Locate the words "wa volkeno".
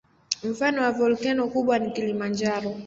0.83-1.47